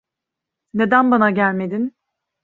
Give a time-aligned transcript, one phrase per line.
[0.73, 1.95] Neden bana gelmedin?